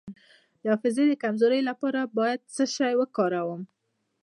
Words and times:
د 0.61 0.63
حافظې 0.71 1.03
د 1.07 1.13
کمزوری 1.23 1.61
لپاره 1.69 1.99
باید 2.17 2.39
څه 2.55 2.63
شی 2.75 2.93
وکاروم؟ 2.99 3.61